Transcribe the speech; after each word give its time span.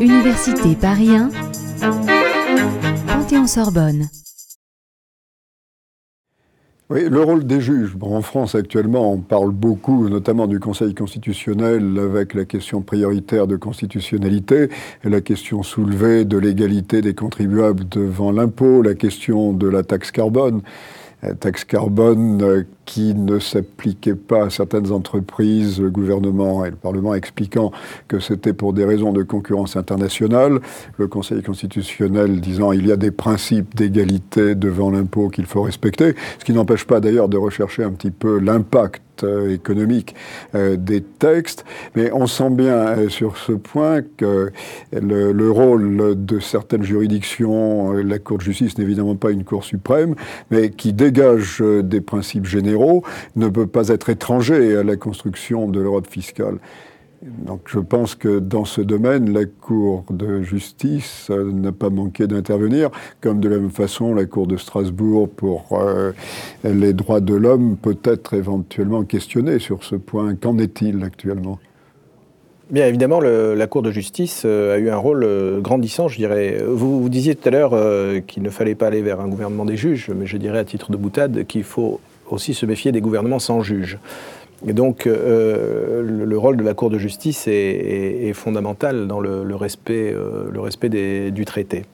Université 0.00 0.76
Paris 0.80 1.10
1, 1.10 1.30
Panthéon-Sorbonne. 3.06 4.08
Oui, 6.88 7.08
le 7.10 7.20
rôle 7.20 7.44
des 7.44 7.60
juges. 7.60 7.96
En 8.00 8.22
France, 8.22 8.54
actuellement, 8.54 9.12
on 9.12 9.18
parle 9.18 9.50
beaucoup, 9.50 10.08
notamment 10.08 10.46
du 10.46 10.60
Conseil 10.60 10.94
constitutionnel, 10.94 11.98
avec 11.98 12.32
la 12.34 12.44
question 12.44 12.80
prioritaire 12.80 13.48
de 13.48 13.56
constitutionnalité 13.56 14.68
et 15.04 15.08
la 15.08 15.20
question 15.20 15.64
soulevée 15.64 16.24
de 16.24 16.38
l'égalité 16.38 17.02
des 17.02 17.14
contribuables 17.14 17.88
devant 17.88 18.30
l'impôt, 18.30 18.82
la 18.82 18.94
question 18.94 19.52
de 19.52 19.66
la 19.68 19.82
taxe 19.82 20.12
carbone. 20.12 20.62
Taxe 21.40 21.64
carbone 21.64 22.42
euh, 22.42 22.62
qui 22.86 23.14
ne 23.14 23.38
s'appliquait 23.38 24.14
pas 24.14 24.46
à 24.46 24.50
certaines 24.50 24.92
entreprises, 24.92 25.80
le 25.80 25.90
gouvernement 25.90 26.64
et 26.64 26.70
le 26.70 26.76
Parlement 26.76 27.14
expliquant 27.14 27.72
que 28.08 28.20
c'était 28.20 28.52
pour 28.52 28.72
des 28.72 28.84
raisons 28.84 29.12
de 29.12 29.22
concurrence 29.22 29.76
internationale, 29.76 30.60
le 30.96 31.08
Conseil 31.08 31.42
constitutionnel 31.42 32.40
disant 32.40 32.72
il 32.72 32.86
y 32.86 32.92
a 32.92 32.96
des 32.96 33.10
principes 33.10 33.74
d'égalité 33.74 34.54
devant 34.54 34.90
l'impôt 34.90 35.28
qu'il 35.28 35.46
faut 35.46 35.62
respecter, 35.62 36.14
ce 36.38 36.44
qui 36.44 36.52
n'empêche 36.52 36.84
pas 36.84 37.00
d'ailleurs 37.00 37.28
de 37.28 37.36
rechercher 37.36 37.82
un 37.82 37.90
petit 37.90 38.12
peu 38.12 38.38
l'impact 38.38 39.02
euh, 39.24 39.54
économique 39.54 40.14
euh, 40.54 40.76
des 40.76 41.00
textes, 41.00 41.64
mais 41.94 42.10
on 42.12 42.26
sent 42.26 42.50
bien 42.50 42.74
euh, 42.74 43.08
sur 43.08 43.38
ce 43.38 43.52
point 43.52 44.02
que 44.16 44.50
le, 44.92 45.32
le, 45.32 45.50
rôle 45.50 46.24
de 46.24 46.40
certaines 46.40 46.82
juridictions, 46.82 47.92
la 47.92 48.18
Cour 48.18 48.38
de 48.38 48.42
justice 48.42 48.76
n'est 48.76 48.84
évidemment 48.84 49.16
pas 49.16 49.30
une 49.30 49.44
Cour 49.44 49.64
suprême, 49.64 50.14
mais 50.50 50.70
qui 50.70 50.92
dégage 50.92 51.62
des 51.82 52.00
principes 52.00 52.46
généraux 52.46 52.75
ne 53.36 53.48
peut 53.48 53.66
pas 53.66 53.88
être 53.88 54.10
étranger 54.10 54.76
à 54.76 54.82
la 54.82 54.96
construction 54.96 55.68
de 55.68 55.80
l'Europe 55.80 56.06
fiscale. 56.08 56.58
Donc 57.22 57.62
je 57.66 57.78
pense 57.78 58.14
que 58.14 58.38
dans 58.38 58.64
ce 58.64 58.80
domaine, 58.80 59.32
la 59.32 59.46
Cour 59.46 60.04
de 60.10 60.42
justice 60.42 61.28
euh, 61.30 61.50
n'a 61.50 61.72
pas 61.72 61.90
manqué 61.90 62.26
d'intervenir, 62.26 62.90
comme 63.20 63.40
de 63.40 63.48
la 63.48 63.58
même 63.58 63.70
façon 63.70 64.14
la 64.14 64.26
Cour 64.26 64.46
de 64.46 64.56
Strasbourg 64.56 65.28
pour 65.28 65.78
euh, 65.80 66.12
les 66.62 66.92
droits 66.92 67.20
de 67.20 67.34
l'homme 67.34 67.76
peut 67.80 67.98
être 68.04 68.34
éventuellement 68.34 69.02
questionnée 69.04 69.58
sur 69.58 69.82
ce 69.82 69.96
point. 69.96 70.34
Qu'en 70.34 70.58
est-il 70.58 71.02
actuellement? 71.02 71.58
Bien 72.70 72.86
évidemment, 72.86 73.20
la 73.20 73.66
Cour 73.66 73.82
de 73.82 73.92
justice 73.92 74.42
euh, 74.44 74.74
a 74.74 74.78
eu 74.78 74.90
un 74.90 74.96
rôle 74.96 75.26
grandissant, 75.62 76.08
je 76.08 76.16
dirais. 76.16 76.62
Vous, 76.66 77.00
vous 77.00 77.08
disiez 77.08 77.34
tout 77.34 77.48
à 77.48 77.52
l'heure 77.52 78.22
qu'il 78.26 78.42
ne 78.42 78.50
fallait 78.50 78.74
pas 78.74 78.88
aller 78.88 79.02
vers 79.02 79.20
un 79.20 79.28
gouvernement 79.28 79.64
des 79.64 79.76
juges, 79.76 80.10
mais 80.14 80.26
je 80.26 80.36
dirais 80.36 80.58
à 80.58 80.64
titre 80.64 80.90
de 80.90 80.96
boutade 80.96 81.46
qu'il 81.46 81.64
faut 81.64 82.00
aussi 82.30 82.54
se 82.54 82.66
méfier 82.66 82.92
des 82.92 83.00
gouvernements 83.00 83.38
sans 83.38 83.62
juge. 83.62 83.98
Et 84.66 84.72
donc, 84.72 85.06
euh, 85.06 86.02
le, 86.02 86.38
rôle 86.38 86.56
de 86.56 86.62
la 86.62 86.74
Cour 86.74 86.90
de 86.90 86.98
justice 86.98 87.46
est, 87.46 88.32
fondamental 88.32 89.06
dans 89.06 89.20
le, 89.20 89.54
respect, 89.54 90.14
le 90.50 90.60
respect 90.60 90.90
euh, 90.94 91.30
du 91.30 91.44
traité. 91.44 91.84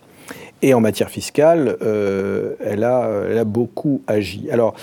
Et 0.62 0.74
en 0.74 0.80
matière 0.80 1.10
fiscale, 1.10 1.76
euh, 1.82 2.54
elle, 2.60 2.84
a, 2.84 3.10
elle, 3.28 3.38
a, 3.38 3.44
beaucoup 3.44 4.02
agi. 4.06 4.48
Alors, 4.50 4.74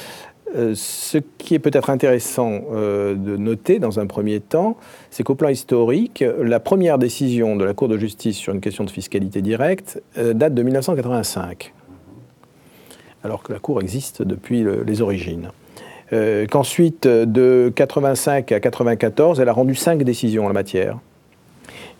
ce 0.73 1.19
qui 1.37 1.53
est 1.53 1.59
peut-être 1.59 1.91
intéressant 1.91 2.61
de 2.73 3.37
noter 3.37 3.77
dans 3.77 3.99
un 3.99 4.07
premier 4.07 4.39
temps, 4.39 4.77
c'est 5.11 5.21
qu'au 5.21 5.35
plan 5.35 5.49
historique, 5.49 6.23
la 6.41 6.59
première 6.59 6.97
décision 6.97 7.55
de 7.55 7.63
la 7.63 7.75
Cour 7.75 7.87
de 7.87 7.99
justice 7.99 8.35
sur 8.35 8.51
une 8.51 8.59
question 8.59 8.83
de 8.83 8.89
fiscalité 8.89 9.43
directe 9.43 10.01
date 10.17 10.55
de 10.55 10.63
1985 10.63 11.71
alors 13.23 13.43
que 13.43 13.53
la 13.53 13.59
Cour 13.59 13.81
existe 13.81 14.21
depuis 14.21 14.65
les 14.85 15.01
origines. 15.01 15.49
Euh, 16.11 16.47
qu'ensuite, 16.49 17.07
de 17.07 17.71
85 17.75 18.51
à 18.51 18.59
94, 18.59 19.39
elle 19.39 19.49
a 19.49 19.53
rendu 19.53 19.75
cinq 19.75 20.03
décisions 20.03 20.45
en 20.45 20.47
la 20.47 20.53
matière. 20.53 20.97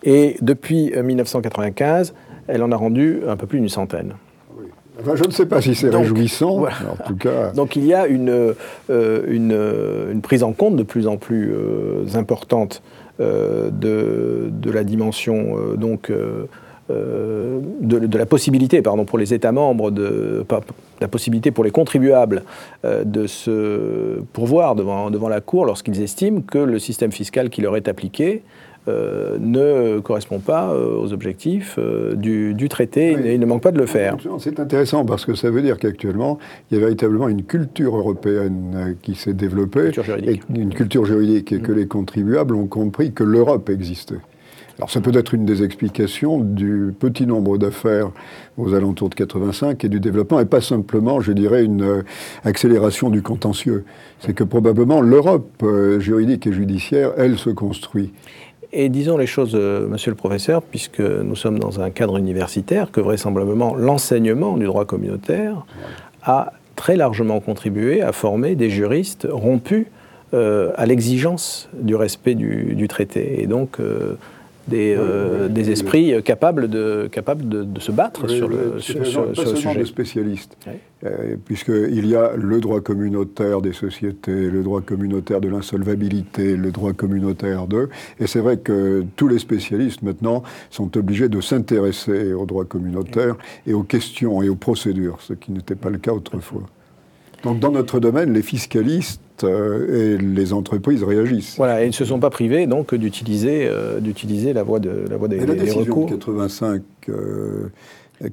Et 0.02 0.36
depuis 0.40 0.92
1995, 0.96 2.10
euh, 2.10 2.34
elle 2.48 2.62
en 2.62 2.72
a 2.72 2.76
rendu 2.76 3.20
un 3.28 3.36
peu 3.36 3.46
plus 3.46 3.60
d'une 3.60 3.68
centaine. 3.68 4.14
Enfin, 5.00 5.14
je 5.14 5.24
ne 5.24 5.30
sais 5.30 5.46
pas 5.46 5.62
si 5.62 5.74
c'est 5.74 5.88
réjouissant, 5.88 6.64
en 6.64 7.06
tout 7.06 7.16
cas. 7.16 7.50
Donc 7.54 7.76
il 7.76 7.86
y 7.86 7.94
a 7.94 8.06
une, 8.06 8.54
euh, 8.90 9.24
une, 10.12 10.20
prise 10.20 10.42
en 10.42 10.52
compte 10.52 10.76
de 10.76 10.82
plus 10.82 11.06
en 11.06 11.16
plus 11.16 11.54
importante 12.14 12.82
de, 13.18 13.70
de, 14.50 14.70
la 14.70 14.82
dimension 14.82 15.56
donc, 15.76 16.10
euh, 16.90 17.60
de, 17.80 18.18
la 18.18 18.26
possibilité, 18.26 18.82
pardon, 18.82 19.04
pour 19.04 19.18
les 19.18 19.32
États 19.32 19.52
membres, 19.52 19.90
de, 19.90 20.44
la 21.00 21.08
possibilité 21.08 21.50
pour 21.50 21.64
les 21.64 21.70
contribuables 21.70 22.42
euh, 22.84 23.04
de 23.04 23.26
se 23.26 24.20
pourvoir 24.32 24.74
devant, 24.74 25.10
devant 25.10 25.28
la 25.28 25.40
Cour 25.40 25.64
lorsqu'ils 25.64 26.00
estiment 26.02 26.40
que 26.40 26.58
le 26.58 26.78
système 26.78 27.12
fiscal 27.12 27.50
qui 27.50 27.62
leur 27.62 27.76
est 27.76 27.88
appliqué 27.88 28.42
euh, 28.88 29.36
ne 29.40 30.00
correspond 30.00 30.38
pas 30.38 30.74
aux 30.74 31.12
objectifs 31.12 31.78
du, 32.14 32.68
traité 32.70 33.12
et 33.12 33.34
il 33.34 33.40
ne 33.40 33.46
manque 33.46 33.62
pas 33.62 33.72
de 33.72 33.78
le 33.78 33.86
faire. 33.86 34.16
C'est 34.38 34.58
intéressant 34.58 35.04
parce 35.04 35.26
que 35.26 35.34
ça 35.34 35.50
veut 35.50 35.62
dire 35.62 35.78
qu'actuellement, 35.78 36.38
il 36.70 36.74
y 36.74 36.76
a 36.78 36.80
véritablement 36.80 37.28
une 37.28 37.44
culture 37.44 37.96
européenne 37.96 38.96
qui 39.02 39.14
s'est 39.14 39.34
développée, 39.34 39.80
une 39.80 39.92
culture 39.92 40.04
juridique, 40.04 40.42
et, 40.54 40.58
une 40.58 40.74
culture 40.74 41.04
juridique, 41.04 41.52
et 41.52 41.60
que 41.60 41.72
mm. 41.72 41.76
les 41.76 41.86
contribuables 41.86 42.54
ont 42.54 42.66
compris 42.66 43.12
que 43.12 43.24
l'Europe 43.24 43.68
existait. 43.68 44.16
Alors 44.80 44.88
ça 44.88 45.02
peut 45.02 45.14
être 45.14 45.34
une 45.34 45.44
des 45.44 45.62
explications 45.62 46.38
du 46.38 46.94
petit 46.98 47.26
nombre 47.26 47.58
d'affaires 47.58 48.12
aux 48.56 48.72
alentours 48.72 49.10
de 49.10 49.14
85 49.14 49.84
et 49.84 49.90
du 49.90 50.00
développement, 50.00 50.40
et 50.40 50.46
pas 50.46 50.62
simplement, 50.62 51.20
je 51.20 51.32
dirais, 51.32 51.66
une 51.66 51.82
euh, 51.82 52.02
accélération 52.44 53.10
du 53.10 53.20
contentieux. 53.20 53.84
C'est 54.20 54.32
que 54.32 54.42
probablement 54.42 55.02
l'Europe 55.02 55.50
euh, 55.62 56.00
juridique 56.00 56.46
et 56.46 56.52
judiciaire, 56.54 57.12
elle, 57.18 57.36
se 57.36 57.50
construit. 57.50 58.14
Et 58.72 58.88
disons 58.88 59.18
les 59.18 59.26
choses, 59.26 59.52
euh, 59.54 59.86
monsieur 59.86 60.12
le 60.12 60.16
professeur, 60.16 60.62
puisque 60.62 61.00
nous 61.00 61.36
sommes 61.36 61.58
dans 61.58 61.82
un 61.82 61.90
cadre 61.90 62.16
universitaire, 62.16 62.90
que 62.90 63.02
vraisemblablement 63.02 63.74
l'enseignement 63.74 64.56
du 64.56 64.64
droit 64.64 64.86
communautaire 64.86 65.66
a 66.22 66.54
très 66.74 66.96
largement 66.96 67.40
contribué 67.40 68.00
à 68.00 68.12
former 68.12 68.54
des 68.54 68.70
juristes 68.70 69.28
rompus 69.30 69.88
à 70.32 70.86
l'exigence 70.86 71.68
du 71.74 71.96
respect 71.96 72.36
du, 72.36 72.86
traité. 72.88 73.42
Et 73.42 73.48
donc, 73.48 73.78
des, 74.68 74.94
euh, 74.96 75.48
des 75.48 75.70
esprits 75.70 76.22
capables, 76.22 76.68
de, 76.68 77.08
capables 77.10 77.48
de, 77.48 77.80
se 77.80 77.92
battre 77.92 78.28
sur 78.28 78.48
le, 78.48 78.78
sur, 78.78 79.06
sur, 79.06 79.34
sur 79.34 79.50
le 79.50 79.56
sujet. 79.56 79.80
de 79.80 79.84
spécialistes, 79.84 80.56
euh, 81.04 81.36
puisqu'il 81.44 82.06
y 82.06 82.14
a 82.14 82.32
le 82.36 82.60
droit 82.60 82.80
communautaire 82.80 83.60
des 83.60 83.72
sociétés, 83.72 84.50
le 84.50 84.62
droit 84.62 84.80
communautaire 84.80 85.40
de 85.40 85.48
l'insolvabilité, 85.48 86.56
le 86.56 86.70
droit 86.70 86.92
communautaire 86.92 87.66
de... 87.66 87.88
Et 88.18 88.26
c'est 88.26 88.40
vrai 88.40 88.58
que 88.58 89.04
tous 89.16 89.28
les 89.28 89.38
spécialistes, 89.38 90.02
maintenant, 90.02 90.42
sont 90.70 90.96
obligés 90.96 91.28
de 91.28 91.40
s'intéresser 91.40 92.32
au 92.32 92.46
droit 92.46 92.64
communautaire 92.64 93.36
et 93.66 93.72
aux 93.72 93.82
questions 93.82 94.42
et 94.42 94.48
aux 94.48 94.56
procédures, 94.56 95.18
ce 95.20 95.32
qui 95.32 95.52
n'était 95.52 95.74
pas 95.74 95.90
le 95.90 95.98
cas 95.98 96.12
autrefois. 96.12 96.62
Donc 97.42 97.58
dans 97.58 97.70
notre 97.70 98.00
domaine, 98.00 98.34
les 98.34 98.42
fiscalistes 98.42 99.22
euh, 99.44 100.16
et 100.16 100.18
les 100.18 100.52
entreprises 100.52 101.02
réagissent. 101.02 101.56
Voilà, 101.56 101.82
et 101.82 101.84
ils 101.84 101.88
ne 101.88 101.92
se 101.92 102.04
sont 102.04 102.18
pas 102.18 102.30
privés 102.30 102.66
donc 102.66 102.94
d'utiliser 102.94 103.66
euh, 103.66 104.00
d'utiliser 104.00 104.52
la 104.52 104.62
voie 104.62 104.80
de 104.80 105.04
la 105.08 105.16
voie 105.16 105.28
des, 105.28 105.36
et 105.36 105.46
la 105.46 105.54
décision 105.54 106.04
de 106.06 106.10
85 106.10 106.82
euh, 107.08 107.68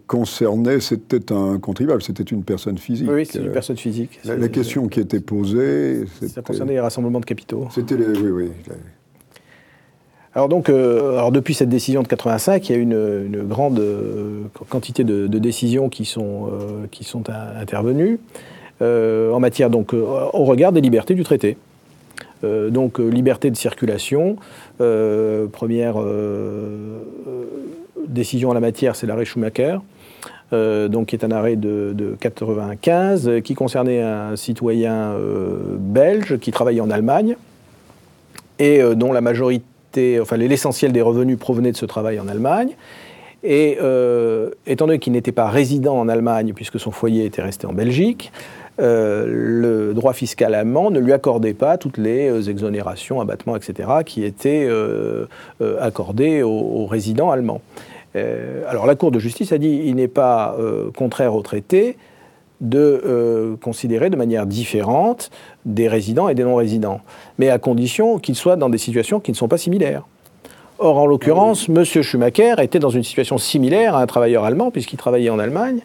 concernait, 0.06 0.80
c'était 0.80 1.32
un 1.32 1.60
contribuable, 1.60 2.02
c'était 2.02 2.24
une 2.24 2.44
personne 2.44 2.78
physique. 2.78 3.10
Oui, 3.10 3.26
c'est 3.26 3.40
une 3.40 3.52
personne 3.52 3.78
physique. 3.78 4.20
La, 4.26 4.50
question 4.50 4.88
qui 4.88 5.00
était 5.00 5.22
posée, 5.22 6.04
ça 6.28 6.42
concernait 6.42 6.74
les 6.74 6.80
rassemblements 6.80 7.22
de 7.22 7.26
capitaux. 7.26 7.68
C'était 7.74 7.96
oui, 7.96 8.30
oui. 8.30 8.52
Alors 10.36 10.50
donc, 10.50 10.70
alors 10.70 11.32
depuis 11.32 11.54
cette 11.54 11.70
décision 11.70 12.04
de 12.04 12.08
85, 12.08 12.70
il 12.70 12.72
y 12.72 12.76
a 12.76 12.78
une, 12.80 12.92
une 12.92 13.44
grande 13.44 13.82
quantité 14.70 15.04
de, 15.04 15.28
de, 15.28 15.40
décisions 15.40 15.90
qui 15.90 16.06
sont, 16.06 16.50
qui 16.92 17.04
sont 17.04 17.24
intervenues. 17.30 18.20
Euh, 18.82 19.32
en 19.32 19.40
matière 19.40 19.72
donc 19.72 19.94
euh, 19.94 20.06
au 20.34 20.44
regard 20.44 20.72
des 20.72 20.82
libertés 20.82 21.16
du 21.16 21.24
traité. 21.24 21.58
Euh, 22.44 22.70
donc 22.70 23.00
liberté 23.00 23.50
de 23.50 23.56
circulation, 23.56 24.36
première 24.78 25.96
décision 28.08 28.52
en 28.52 28.54
la 28.54 28.60
matière, 28.60 28.96
c'est 28.96 29.08
l'arrêt 29.08 29.26
Schumacher. 29.26 29.80
donc 30.52 31.08
qui 31.08 31.16
est 31.16 31.26
un 31.26 31.32
arrêt 31.32 31.56
de, 31.56 31.94
de 31.96 32.16
95 32.20 33.42
qui 33.44 33.56
concernait 33.56 34.02
un 34.02 34.36
citoyen 34.36 35.16
belge 35.80 36.38
qui 36.38 36.52
travaillait 36.52 36.82
en 36.82 36.92
Allemagne 36.92 37.36
et 38.60 38.82
dont 38.96 39.12
la 39.12 39.22
majorité, 39.22 40.20
enfin 40.20 40.38
l'essentiel 40.38 40.92
des 40.92 41.02
revenus 41.02 41.40
provenaient 41.40 41.72
de 41.72 41.78
ce 41.78 41.86
travail 41.88 42.20
en 42.20 42.28
Allemagne. 42.28 42.76
Et 43.44 43.80
étant 44.68 44.86
donné 44.86 45.00
qu'il 45.00 45.14
n'était 45.14 45.32
pas 45.32 45.48
résident 45.48 45.98
en 45.98 46.08
Allemagne 46.08 46.54
puisque 46.54 46.80
son 46.80 46.92
foyer 46.92 47.26
était 47.26 47.42
resté 47.42 47.66
en 47.66 47.74
Belgique, 47.74 48.32
euh, 48.80 49.26
le 49.28 49.94
droit 49.94 50.14
fiscal 50.14 50.54
allemand 50.54 50.92
ne 50.92 51.00
lui 51.00 51.12
accordait 51.12 51.56
pas 51.56 51.78
toutes 51.78 51.98
les 51.98 52.30
euh, 52.30 52.50
exonérations, 52.50 53.20
abattements, 53.20 53.56
etc., 53.56 53.90
qui 54.06 54.24
étaient 54.24 54.68
euh, 54.70 55.26
accordés 55.80 56.44
aux, 56.44 56.86
résidents 56.86 57.32
allemands. 57.32 57.62
alors 58.16 58.86
la 58.86 58.96
Cour 58.96 59.12
de 59.12 59.20
justice 59.20 59.52
a 59.52 59.58
dit 59.58 59.82
il 59.86 59.96
n'est 59.96 60.08
pas 60.08 60.56
contraire 60.96 61.36
au 61.36 61.42
traité 61.42 61.98
de 62.62 63.58
considérer 63.62 64.10
de 64.10 64.16
manière 64.16 64.46
différente 64.46 65.30
des 65.66 65.88
résidents 65.88 66.30
et 66.30 66.36
des 66.36 66.44
non-résidents, 66.44 67.02
mais 67.38 67.50
à 67.50 67.60
condition 67.60 68.20
qu'ils 68.20 68.36
soient 68.36 68.56
dans 68.56 68.70
des 68.70 68.78
situations 68.78 69.20
qui 69.20 69.32
ne 69.32 69.36
sont 69.36 69.48
pas 69.48 69.58
similaires. 69.58 70.04
Or, 70.80 70.98
en 70.98 71.06
l'occurrence, 71.06 71.68
M. 71.70 71.84
Schumacher 71.84 72.56
était 72.60 72.80
dans 72.80 72.92
une 72.92 73.04
situation 73.04 73.38
similaire 73.38 73.96
à 73.96 74.02
un 74.02 74.08
travailleur 74.08 74.44
allemand, 74.44 74.72
puisqu'il 74.72 74.98
travaillait 74.98 75.32
en 75.32 75.40
Allemagne, 75.40 75.82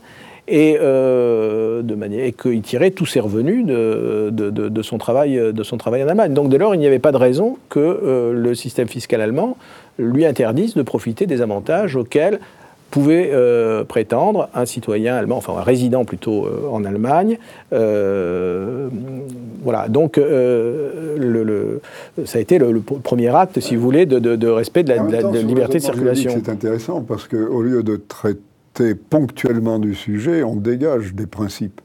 et, 0.49 0.77
euh, 0.81 1.83
de 1.83 1.95
manière, 1.95 2.25
et 2.25 2.33
qu'il 2.33 2.63
tirait 2.63 2.91
tous 2.91 3.07
ses 3.07 3.21
revenus 3.21 3.65
de, 3.65 4.31
de, 4.31 4.83
son 4.83 4.99
travail, 4.99 5.53
de 5.53 5.63
son 5.63 5.79
travail 5.79 6.03
en 6.03 6.09
Allemagne. 6.09 6.35
Donc, 6.35 6.49
dès 6.49 6.59
lors, 6.59 6.75
il 6.75 6.79
n'y 6.79 6.87
avait 6.87 6.99
pas 6.99 7.13
de 7.13 7.17
raison 7.17 7.59
que 7.69 7.79
euh, 7.79 8.33
le 8.33 8.55
système 8.55 8.89
fiscal 8.89 9.21
allemand 9.21 9.57
lui 9.99 10.25
interdise 10.25 10.75
de 10.75 10.83
profiter 10.83 11.27
des 11.27 11.43
avantages 11.43 11.97
auxquels 11.97 12.41
pouvait 12.93 13.31
euh, 13.33 13.85
prétendre 13.85 14.51
un 14.55 14.67
citoyen 14.67 15.17
allemand, 15.17 15.39
enfin 15.39 15.55
un 15.57 15.63
résident 15.63 16.05
plutôt 16.05 16.45
euh, 16.45 16.69
en 16.71 16.85
Allemagne. 16.85 17.39
Euh, 17.73 18.89
voilà, 19.63 19.89
donc 19.89 20.19
le, 20.19 21.81
ça 22.27 22.39
a 22.39 22.41
été 22.41 22.59
le, 22.59 22.81
premier 22.81 23.35
acte, 23.35 23.59
si 23.61 23.77
vous 23.77 23.83
voulez, 23.83 24.05
de, 24.05 24.49
respect 24.49 24.83
de 24.85 24.93
la, 24.93 25.43
liberté 25.43 25.79
de 25.79 25.83
circulation. 25.83 26.33
C'est 26.35 26.51
intéressant 26.51 27.01
parce 27.01 27.27
qu'au 27.27 27.63
lieu 27.63 27.83
de 27.83 27.97
traiter 27.97 28.41
ponctuellement 29.11 29.79
du 29.79 29.95
sujet, 29.95 30.43
on 30.43 30.57
dégage 30.57 31.15
des 31.15 31.27
principes. 31.27 31.81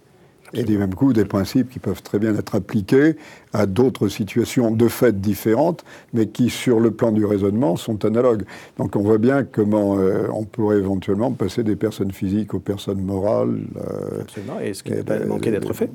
Et 0.53 0.63
du 0.63 0.77
même 0.77 0.95
coup, 0.95 1.11
des 1.11 1.25
principes 1.25 1.69
qui 1.69 1.79
peuvent 1.79 2.01
très 2.01 2.19
bien 2.19 2.33
être 2.35 2.55
appliqués 2.55 3.17
à 3.51 3.65
d'autres 3.65 4.07
situations 4.07 4.71
de 4.71 4.87
fait 4.87 5.19
différentes, 5.19 5.83
mais 6.13 6.27
qui, 6.27 6.49
sur 6.49 6.79
le 6.79 6.91
plan 6.91 7.11
du 7.11 7.25
raisonnement, 7.25 7.75
sont 7.75 8.05
analogues. 8.05 8.43
Donc 8.77 8.95
on 8.95 9.01
voit 9.01 9.17
bien 9.17 9.43
comment 9.43 9.97
euh, 9.97 10.27
on 10.33 10.45
pourrait 10.45 10.77
éventuellement 10.77 11.31
passer 11.31 11.63
des 11.63 11.75
personnes 11.75 12.11
physiques 12.11 12.53
aux 12.53 12.59
personnes 12.59 13.01
morales. 13.01 13.59
Euh, 13.75 14.21
Absolument, 14.21 14.59
et 14.61 14.73
ce 14.73 14.83
qui 14.83 14.91
n'a 14.91 15.03
pas 15.03 15.19
manqué 15.25 15.51
d'être 15.51 15.73
fait 15.73 15.89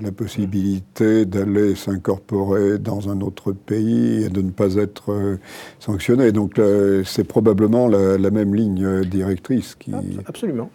la 0.00 0.12
possibilité 0.12 1.24
d'aller 1.24 1.74
s'incorporer 1.74 2.78
dans 2.78 3.08
un 3.08 3.20
autre 3.20 3.52
pays 3.52 4.24
et 4.24 4.28
de 4.28 4.42
ne 4.42 4.50
pas 4.50 4.74
être 4.74 5.12
euh, 5.12 5.36
sanctionné. 5.78 6.32
Donc 6.32 6.60
c'est 7.04 7.24
probablement 7.24 7.88
la, 7.88 8.18
la, 8.18 8.30
même 8.30 8.54
ligne 8.54 9.02
directrice 9.02 9.74
qui... 9.74 9.92
Absolument 10.26 10.70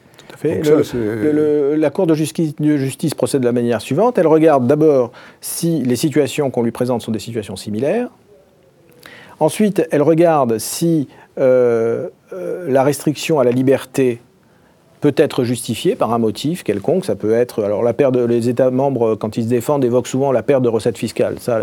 la 1.78 1.90
Cour 1.90 2.08
de 2.08 2.14
justice, 2.14 3.14
procède 3.16 3.42
de 3.42 3.46
la 3.46 3.52
manière 3.52 3.82
suivante. 3.82 4.18
Elle 4.18 4.28
regarde 4.28 4.68
d'abord 4.68 5.12
si 5.42 5.82
les 5.82 5.96
situations 5.96 6.50
qu'on 6.52 6.64
lui 6.64 6.72
présente 6.72 7.02
sont 7.02 7.12
des 7.12 7.20
situations 7.20 7.56
similaires. 7.56 8.10
Ensuite, 9.40 9.86
elle 9.92 10.02
regarde 10.02 10.58
si 10.60 11.08
euh, 11.38 12.10
euh, 12.34 12.70
la 12.70 12.84
restriction 12.84 13.40
à 13.40 13.44
la 13.44 13.52
liberté 13.52 14.22
peut 15.02 15.14
être 15.18 15.44
justifié 15.44 15.96
par 15.96 16.14
un 16.14 16.18
motif 16.18 16.64
quelconque. 16.64 17.06
Ça 17.06 17.16
peut 17.16 17.34
être. 17.34 17.64
Alors, 17.64 17.84
la 17.84 17.94
perte 17.94 18.14
de, 18.14 18.24
les 18.24 18.50
États 18.50 18.72
membres, 18.72 19.16
quand 19.16 19.38
ils 19.38 19.44
se 19.44 19.50
défendent, 19.50 19.86
évoquent 19.86 20.08
souvent 20.08 20.32
la 20.32 20.44
perte 20.44 20.64
de 20.64 20.70
recettes 20.70 20.98
fiscales. 20.98 21.38
Ça, 21.40 21.60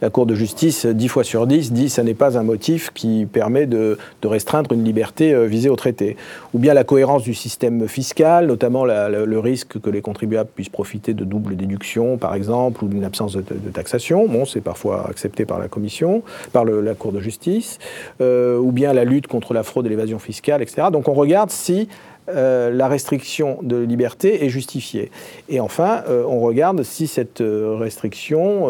la, 0.00 0.10
Cour 0.10 0.26
de 0.26 0.34
justice, 0.34 0.84
10 0.84 1.08
fois 1.08 1.24
sur 1.24 1.46
10, 1.46 1.72
dit 1.72 1.86
que 1.86 1.90
ça 1.90 2.02
n'est 2.02 2.14
pas 2.14 2.36
un 2.38 2.42
motif 2.42 2.90
qui 2.92 3.26
permet 3.26 3.66
de, 3.66 3.96
restreindre 4.22 4.72
une 4.72 4.84
liberté 4.84 5.32
euh, 5.32 5.46
visée 5.46 5.70
au 5.70 5.76
traité. 5.76 6.16
Ou 6.52 6.58
bien 6.58 6.74
la 6.74 6.84
cohérence 6.84 7.22
du 7.22 7.34
système 7.34 7.88
fiscal, 7.88 8.46
notamment 8.46 8.84
le 8.84 9.38
risque 9.38 9.80
que 9.80 9.90
les 9.90 10.02
contribuables 10.02 10.50
puissent 10.54 10.68
profiter 10.68 11.14
de 11.14 11.24
double 11.24 11.56
déduction, 11.56 12.18
par 12.18 12.34
exemple, 12.34 12.84
ou 12.84 12.88
d'une 12.88 13.04
absence 13.04 13.34
de, 13.34 13.42
taxation. 13.72 14.26
Bon, 14.28 14.44
c'est 14.44 14.60
parfois 14.60 15.06
accepté 15.08 15.46
par 15.46 15.58
la 15.58 15.68
Commission, 15.68 16.22
par 16.52 16.64
la 16.64 16.94
Cour 16.94 17.12
de 17.12 17.20
justice. 17.20 17.78
Euh, 18.20 18.58
ou 18.58 18.72
bien 18.72 18.92
la 18.92 19.04
lutte 19.04 19.26
contre 19.26 19.54
la 19.54 19.62
fraude 19.62 19.86
et 19.86 19.88
l'évasion 19.88 20.18
fiscale, 20.18 20.62
etc. 20.62 20.88
Donc, 20.92 21.08
on 21.08 21.14
regarde 21.14 21.50
si 21.50 21.88
euh, 22.28 22.70
la 22.70 22.88
restriction 22.88 23.58
de 23.62 23.76
liberté 23.76 24.44
est 24.44 24.48
justifiée. 24.48 25.10
Et 25.48 25.60
enfin, 25.60 26.02
euh, 26.08 26.24
on 26.26 26.40
regarde 26.40 26.82
si 26.82 27.06
cette 27.06 27.42
euh, 27.42 27.76
restriction 27.76 28.64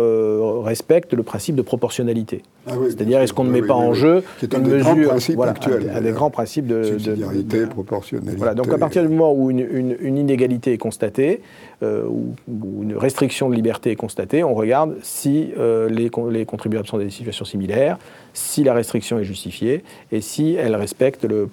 respecte 0.63 1.15
le 1.15 1.23
principe 1.23 1.55
de 1.55 1.63
proportionnalité. 1.63 2.43
Ah 2.67 2.73
C'est-à-dire, 2.89 3.21
est-ce 3.21 3.33
qu'on 3.33 3.45
ne 3.45 3.51
met 3.51 3.63
pas 3.63 3.75
en 3.75 3.93
jeu 3.93 4.23
une 4.43 4.67
mesure, 4.67 5.15
voilà, 5.35 5.55
un, 5.95 6.01
des 6.01 6.13
grands 6.13 6.31
principes 6.31 6.67
de 6.67 6.83
subsidiarité, 6.83 7.67
proportionnalité. 7.67 8.37
Voilà, 8.37 8.55
donc 8.55 8.73
à 8.73 8.79
partir 8.79 9.03
du 9.03 9.09
moment 9.09 9.33
où 9.33 9.51
une, 9.51 10.17
inégalité 10.17 10.73
est 10.73 10.79
constatée, 10.79 11.41
ou, 11.83 12.35
une 12.83 12.97
restriction 12.97 13.51
de 13.51 13.55
liberté 13.55 13.91
est 13.91 13.97
constatée, 13.97 14.43
on 14.45 14.55
regarde 14.55 14.97
si 15.03 15.53
les, 15.89 16.11
les 16.31 16.45
contribuables 16.47 16.87
sont 16.87 16.99
dans 16.99 17.05
des 17.05 17.11
situations 17.11 17.45
similaires, 17.45 17.99
si 18.35 18.65
la 18.65 18.75
restriction 18.75 19.19
est 19.19 19.25
justifiée 19.25 19.83
et 20.13 20.21
si 20.21 20.55
elle 20.55 20.77
respecte 20.77 21.25
le, 21.25 21.49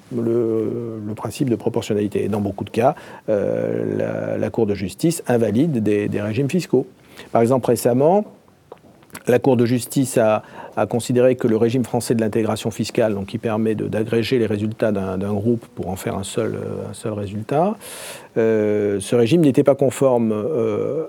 principe 1.15 1.49
de 1.49 1.55
proportionnalité. 1.55 2.25
Et 2.25 2.27
dans 2.27 2.41
beaucoup 2.41 2.63
de 2.63 2.69
cas, 2.69 2.95
euh, 3.29 4.37
la, 4.37 4.49
Cour 4.49 4.65
de 4.65 4.75
justice 4.75 5.23
invalide 5.27 5.81
des, 5.81 6.21
régimes 6.21 6.49
fiscaux. 6.49 6.87
Par 7.31 7.41
exemple, 7.41 7.67
récemment, 7.67 8.25
la 9.27 9.39
Cour 9.39 9.57
de 9.57 9.65
justice 9.65 10.17
a, 10.17 10.43
considéré 10.89 11.35
que 11.35 11.47
le 11.47 11.57
régime 11.57 11.83
français 11.83 12.15
de 12.15 12.21
l'intégration 12.21 12.71
fiscale, 12.71 13.13
donc 13.13 13.27
qui 13.27 13.37
permet 13.37 13.75
d'agréger 13.75 14.39
les 14.39 14.45
résultats 14.45 14.91
d'un 14.91 15.33
groupe 15.33 15.65
pour 15.75 15.89
en 15.89 15.95
faire 15.95 16.15
un 16.15 16.23
seul, 16.23 16.57
seul 16.93 17.13
résultat, 17.13 17.75
euh, 18.37 18.99
ce 19.01 19.15
régime 19.15 19.41
n'était 19.41 19.63
pas 19.63 19.75
conforme 19.75 20.31
euh, 20.31 21.05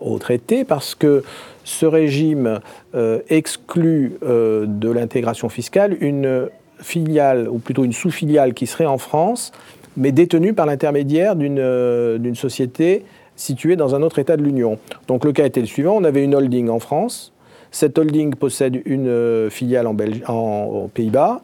au 0.00 0.18
traité 0.18 0.64
parce 0.64 0.94
que 0.94 1.24
ce 1.64 1.86
régime 1.86 2.60
euh, 2.94 3.20
exclut 3.28 4.14
euh, 4.22 4.66
de 4.66 4.90
l'intégration 4.90 5.48
fiscale 5.48 5.96
une 6.00 6.48
filiale, 6.80 7.48
ou 7.48 7.58
plutôt 7.58 7.84
une 7.84 7.92
sous-filiale 7.92 8.54
qui 8.54 8.66
serait 8.66 8.86
en 8.86 8.98
France, 8.98 9.52
mais 9.96 10.10
détenue 10.10 10.54
par 10.54 10.66
l'intermédiaire 10.66 11.36
d'une 11.36 11.60
euh, 11.60 12.34
société 12.34 13.04
située 13.42 13.76
dans 13.76 13.94
un 13.94 14.02
autre 14.02 14.18
État 14.18 14.36
de 14.36 14.42
l'Union. 14.42 14.78
Donc 15.08 15.24
le 15.24 15.32
cas 15.32 15.44
était 15.44 15.60
le 15.60 15.66
suivant, 15.66 15.96
on 15.96 16.04
avait 16.04 16.24
une 16.24 16.34
holding 16.34 16.68
en 16.68 16.78
France, 16.78 17.32
cette 17.70 17.98
holding 17.98 18.34
possède 18.34 18.80
une 18.84 19.48
filiale 19.50 19.86
en, 19.86 19.96
en 20.28 20.64
aux 20.66 20.88
Pays-Bas, 20.88 21.42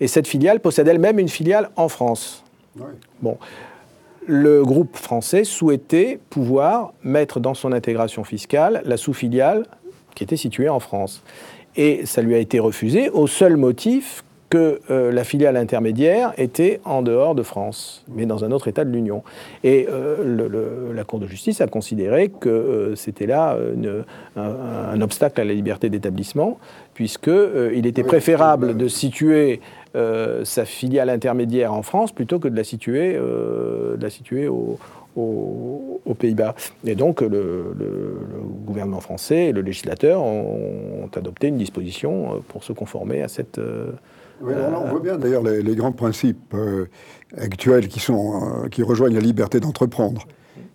et 0.00 0.08
cette 0.08 0.26
filiale 0.26 0.60
possède 0.60 0.88
elle-même 0.88 1.18
une 1.18 1.28
filiale 1.28 1.70
en 1.76 1.88
France. 1.88 2.44
Bon 3.22 3.38
le 4.26 4.64
groupe 4.64 4.96
français 4.96 5.44
souhaitait 5.44 6.18
pouvoir 6.30 6.92
mettre 7.02 7.40
dans 7.40 7.54
son 7.54 7.72
intégration 7.72 8.24
fiscale 8.24 8.82
la 8.84 8.96
sous-filiale 8.96 9.66
qui 10.14 10.24
était 10.24 10.36
située 10.36 10.68
en 10.68 10.80
France. 10.80 11.22
Et 11.76 12.06
ça 12.06 12.22
lui 12.22 12.34
a 12.34 12.38
été 12.38 12.58
refusé 12.58 13.10
au 13.10 13.26
seul 13.26 13.56
motif 13.56 14.24
que 14.48 14.80
euh, 14.90 15.10
la 15.10 15.24
filiale 15.24 15.56
intermédiaire 15.56 16.32
était 16.36 16.80
en 16.84 17.02
dehors 17.02 17.34
de 17.34 17.42
France, 17.42 18.04
mais 18.08 18.26
dans 18.26 18.44
un 18.44 18.52
autre 18.52 18.68
État 18.68 18.84
de 18.84 18.90
l'Union. 18.90 19.22
Et 19.64 19.88
euh, 19.90 20.92
la 20.94 21.04
Cour 21.04 21.18
de 21.18 21.26
justice 21.26 21.60
a 21.60 21.66
considéré 21.66 22.28
que 22.28 22.48
euh, 22.48 22.94
c'était 22.94 23.26
là 23.26 23.56
un, 24.36 25.00
obstacle 25.00 25.40
à 25.40 25.44
la 25.44 25.52
liberté 25.52 25.88
d'établissement, 25.88 26.58
puisqu'il 26.94 27.86
était 27.86 28.04
préférable 28.04 28.76
de 28.76 28.88
situer 28.88 29.60
sa 30.44 30.66
filiale 30.66 31.08
intermédiaire 31.08 31.72
en 31.72 31.82
France 31.82 32.12
plutôt 32.12 32.38
que 32.38 32.48
de 32.48 32.56
la 32.56 32.64
situer, 32.64 33.14
de 33.14 33.98
la 33.98 34.10
situer 34.10 34.48
au, 34.48 34.78
aux, 35.16 36.14
Pays-Bas. 36.18 36.54
Et 36.86 36.94
donc 36.94 37.20
le, 37.20 37.74
gouvernement 38.66 39.00
français 39.00 39.46
et 39.46 39.52
le 39.52 39.60
législateur 39.60 40.22
ont, 40.22 41.08
adopté 41.14 41.48
une 41.48 41.56
disposition 41.56 42.42
pour 42.48 42.64
se 42.64 42.72
conformer 42.72 43.22
à 43.22 43.28
cette, 43.28 43.60
oui, 44.40 44.52
on 44.54 44.90
voit 44.90 45.00
bien 45.00 45.16
d'ailleurs 45.16 45.42
les, 45.42 45.76
grands 45.76 45.92
principes 45.92 46.54
euh, 46.54 46.86
actuels 47.36 47.88
qui, 47.88 48.00
sont, 48.00 48.64
euh, 48.64 48.68
qui 48.68 48.82
rejoignent 48.82 49.14
la 49.14 49.20
liberté 49.20 49.60
d'entreprendre 49.60 50.26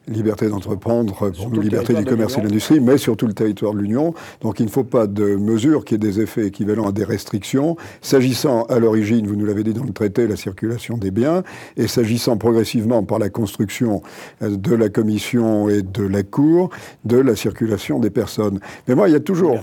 liberté 0.08 0.50
d'entreprendre, 0.50 1.32
liberté 1.52 1.94
du 1.94 2.06
commerce 2.06 2.38
et 2.38 2.42
de 2.42 2.48
l'industrie, 2.48 2.80
mais 2.80 2.98
sur 2.98 3.16
tout 3.16 3.28
le 3.28 3.34
territoire 3.34 3.74
de 3.74 3.80
l'Union. 3.80 4.14
Donc 4.42 4.60
il 4.60 4.66
ne 4.66 4.72
faut 4.72 4.84
pas 4.84 5.08
de 5.08 5.36
mesures 5.36 5.86
qui 5.86 5.96
aient 5.96 6.00
des 6.00 6.20
effets 6.20 6.48
équivalents 6.48 6.88
à 6.88 6.92
des 6.92 7.04
restrictions, 7.04 7.78
s'agissant 8.02 8.64
à 8.64 8.80
l'origine, 8.80 9.28
vous 9.28 9.36
nous 9.36 9.46
l'avez 9.46 9.64
dit 9.64 9.74
dans 9.74 9.84
le 9.84 9.94
traité, 9.94 10.28
la 10.28 10.36
circulation 10.36 10.98
des 10.98 11.12
biens, 11.12 11.44
et 11.78 11.88
s'agissant 11.88 12.38
progressivement 12.38 13.04
par 13.04 13.20
la 13.20 13.30
construction 13.30 14.02
euh, 14.42 14.58
de 14.58 14.76
la 14.76 14.90
Commission 14.90 15.70
et 15.70 15.82
de 15.82 16.04
la 16.04 16.24
Cour, 16.24 16.70
de 17.06 17.18
la 17.18 17.36
circulation 17.36 18.00
des 18.00 18.10
personnes. 18.10 18.60
Mais 18.88 18.96
moi, 18.96 19.08
il 19.08 19.14
y 19.14 19.16
a 19.16 19.20
toujours... 19.20 19.58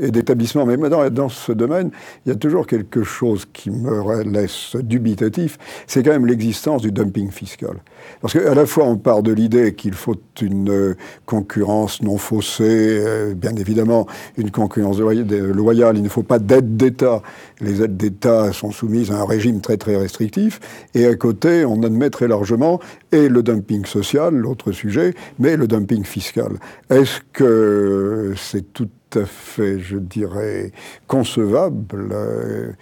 Et 0.00 0.10
d'établissements. 0.10 0.66
Mais 0.66 0.76
dans, 0.88 1.08
dans 1.10 1.28
ce 1.28 1.52
domaine, 1.52 1.90
il 2.24 2.30
y 2.30 2.32
a 2.32 2.34
toujours 2.34 2.66
quelque 2.66 3.04
chose 3.04 3.46
qui 3.52 3.70
me 3.70 4.22
laisse 4.24 4.74
dubitatif, 4.76 5.58
c'est 5.86 6.02
quand 6.02 6.10
même 6.10 6.26
l'existence 6.26 6.82
du 6.82 6.90
dumping 6.90 7.30
fiscal. 7.30 7.76
Parce 8.20 8.32
qu'à 8.32 8.54
la 8.54 8.66
fois, 8.66 8.84
on 8.84 8.96
part 8.96 9.22
de 9.22 9.32
l'idée 9.42 9.74
qu'il 9.74 9.94
faut 9.94 10.16
une 10.40 10.70
euh, 10.70 10.94
concurrence 11.26 12.00
non 12.02 12.16
faussée, 12.16 12.64
euh, 13.04 13.34
bien 13.34 13.54
évidemment, 13.56 14.06
une 14.36 14.50
concurrence 14.50 14.98
loyale, 15.00 15.96
il 15.96 16.02
ne 16.02 16.08
faut 16.08 16.22
pas 16.22 16.38
d'aide 16.38 16.76
d'État. 16.76 17.22
Les 17.60 17.82
aides 17.82 17.96
d'État 17.96 18.52
sont 18.52 18.70
soumises 18.70 19.10
à 19.10 19.16
un 19.16 19.24
régime 19.24 19.60
très 19.60 19.76
très 19.76 19.96
restrictif. 19.96 20.60
Et 20.94 21.06
à 21.06 21.14
côté, 21.16 21.64
on 21.64 21.82
admet 21.82 22.10
très 22.10 22.28
largement 22.28 22.78
et 23.10 23.28
le 23.28 23.42
dumping 23.42 23.84
social, 23.84 24.34
l'autre 24.34 24.70
sujet, 24.72 25.14
mais 25.38 25.56
le 25.56 25.66
dumping 25.66 26.04
fiscal. 26.04 26.52
Est-ce 26.88 27.20
que 27.32 28.34
c'est 28.36 28.72
tout 28.72 28.90
à 29.14 29.24
fait, 29.24 29.80
je 29.80 29.98
dirais, 29.98 30.72
concevable 31.08 32.08
euh, 32.12 32.72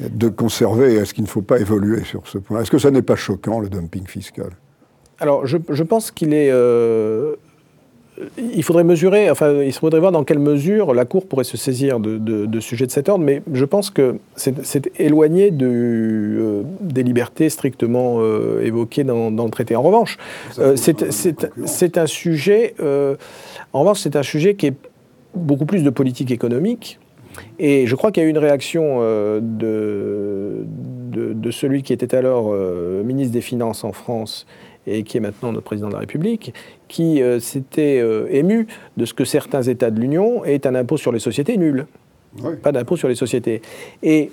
de 0.00 0.28
conserver? 0.28 0.96
Est-ce 0.96 1.14
qu'il 1.14 1.24
ne 1.24 1.28
faut 1.28 1.42
pas 1.42 1.58
évoluer 1.58 2.04
sur 2.04 2.28
ce 2.28 2.38
point? 2.38 2.60
Est-ce 2.60 2.70
que 2.70 2.78
ça 2.78 2.90
n'est 2.90 3.02
pas 3.02 3.16
choquant, 3.16 3.58
le 3.58 3.68
dumping 3.68 4.06
fiscal? 4.06 4.50
Alors, 5.20 5.46
je, 5.46 5.82
pense 5.82 6.10
qu'il 6.10 6.32
est. 6.32 6.50
Euh, 6.50 7.34
il 8.36 8.62
faudrait 8.64 8.84
mesurer, 8.84 9.30
enfin, 9.30 9.62
il 9.62 9.72
faudrait 9.72 10.00
voir 10.00 10.12
dans 10.12 10.24
quelle 10.24 10.38
mesure 10.38 10.92
la 10.94 11.04
Cour 11.04 11.26
pourrait 11.26 11.44
se 11.44 11.56
saisir 11.56 12.00
de, 12.00 12.60
sujets 12.60 12.86
de 12.86 12.90
cet 12.90 13.08
ordre, 13.08 13.24
mais 13.24 13.42
je 13.52 13.64
pense 13.64 13.90
que 13.90 14.16
c'est 14.36 14.90
éloigné 14.98 15.52
de, 15.52 16.64
des 16.80 17.04
libertés 17.04 17.48
strictement 17.48 18.20
évoquées 18.60 19.04
dans, 19.04 19.30
le 19.30 19.50
traité. 19.50 19.76
En 19.76 19.82
revanche, 19.82 20.18
c'est 20.74 21.98
un 21.98 22.06
sujet. 22.06 22.74
en 22.80 23.80
revanche, 23.80 24.00
c'est 24.00 24.16
un 24.16 24.24
sujet 24.24 24.54
qui 24.54 24.66
est 24.66 24.74
beaucoup 25.36 25.66
plus 25.66 25.84
de 25.84 25.90
politique 25.90 26.32
économique 26.32 26.98
et 27.58 27.86
je 27.86 27.94
crois 27.94 28.12
qu'il 28.12 28.22
y 28.22 28.26
a 28.26 28.28
eu 28.28 28.30
une 28.30 28.38
réaction 28.38 28.98
euh, 29.00 29.40
de, 29.42 30.64
de, 31.32 31.50
celui 31.50 31.82
qui 31.82 31.92
était 31.92 32.14
alors 32.14 32.50
euh, 32.52 33.02
ministre 33.02 33.32
des 33.32 33.40
Finances 33.40 33.84
en 33.84 33.92
France 33.92 34.46
et 34.88 35.02
qui 35.02 35.16
est 35.16 35.20
maintenant 35.20 35.52
notre 35.52 35.64
président 35.64 35.88
de 35.88 35.94
la 35.94 36.00
République, 36.00 36.52
qui 36.88 37.22
euh, 37.22 37.40
s'était 37.40 38.02
ému 38.30 38.66
de 38.96 39.04
ce 39.04 39.14
que 39.14 39.24
certains 39.24 39.62
États 39.62 39.90
de 39.90 40.00
l'Union 40.00 40.44
aient 40.44 40.66
un 40.66 40.74
impôt 40.74 40.96
sur 40.96 41.12
les 41.12 41.18
sociétés 41.18 41.56
nul. 41.56 41.86
Pas 42.62 42.72
d'impôt 42.72 42.96
sur 42.96 43.08
les 43.08 43.14
sociétés. 43.14 43.62
Et 44.02 44.30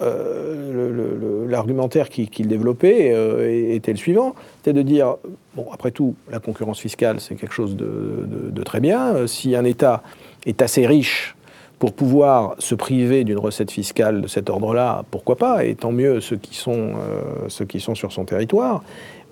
l'argumentaire 0.00 2.10
qu'il 2.10 2.46
développait 2.46 3.74
était 3.74 3.92
le 3.92 3.96
suivant, 3.96 4.34
c'était 4.58 4.74
de 4.74 4.82
dire, 4.82 5.16
bon, 5.56 5.66
après 5.72 5.90
tout, 5.90 6.14
la 6.30 6.38
concurrence 6.38 6.78
fiscale, 6.78 7.20
c'est 7.20 7.34
quelque 7.34 7.54
chose 7.54 7.76
de, 7.76 8.26
de, 8.50 8.62
très 8.62 8.80
bien. 8.80 9.26
Si 9.26 9.56
un 9.56 9.64
État 9.64 10.02
est 10.46 10.62
assez 10.62 10.86
riche 10.86 11.34
pour 11.78 11.92
pouvoir 11.92 12.54
se 12.58 12.74
priver 12.74 13.24
d'une 13.24 13.38
recette 13.38 13.70
fiscale 13.70 14.22
de 14.22 14.28
cet 14.28 14.48
ordre-là, 14.48 15.04
pourquoi 15.10 15.36
pas, 15.36 15.64
et 15.64 15.74
tant 15.74 15.92
mieux 15.92 16.20
ceux 16.20 16.36
qui 16.36 16.54
sont, 16.54 16.92
euh, 16.94 17.48
ceux 17.48 17.64
qui 17.64 17.80
sont 17.80 17.94
sur 17.94 18.12
son 18.12 18.24
territoire, 18.24 18.82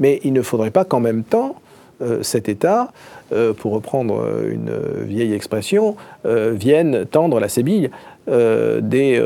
mais 0.03 0.21
il 0.25 0.33
ne 0.33 0.43
faudrait 0.43 0.73
pas 0.73 0.85
qu'en 0.85 0.99
même 0.99 1.23
temps, 1.23 1.55
euh, 2.03 2.23
cet 2.23 2.49
État, 2.49 2.93
euh, 3.33 3.53
pour 3.53 3.73
reprendre 3.73 4.27
une 4.51 4.73
vieille 5.05 5.33
expression, 5.33 5.97
vienne 6.25 7.07
tendre 7.11 7.39
la 7.39 7.49
sébille 7.49 7.91
des, 8.27 9.23